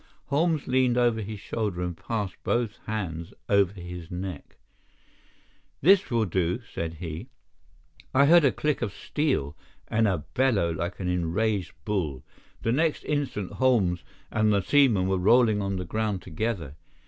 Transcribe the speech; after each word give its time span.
Holmes 0.29 0.65
leaned 0.67 0.97
over 0.97 1.21
his 1.21 1.39
shoulder 1.39 1.83
and 1.83 1.95
passed 1.95 2.35
both 2.43 2.79
hands 2.87 3.35
over 3.47 3.71
his 3.73 4.09
neck. 4.09 4.55
"This 5.81 6.09
will 6.09 6.25
do," 6.25 6.63
said 6.63 6.95
he. 6.95 7.29
I 8.11 8.25
heard 8.25 8.43
a 8.43 8.51
click 8.51 8.81
of 8.81 8.93
steel 8.95 9.55
and 9.87 10.07
a 10.07 10.25
bellow 10.33 10.71
like 10.71 10.99
an 10.99 11.07
enraged 11.07 11.73
bull. 11.85 12.23
The 12.63 12.71
next 12.71 13.03
instant 13.05 13.51
Holmes 13.51 14.03
and 14.31 14.51
the 14.51 14.61
seaman 14.63 15.07
were 15.07 15.19
rolling 15.19 15.61
on 15.61 15.75
the 15.75 15.85
ground 15.85 16.23
together. 16.23 16.77